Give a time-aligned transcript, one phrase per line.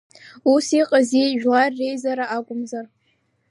[0.53, 2.85] Ус иҟази, Жәлар реизара акәымзар?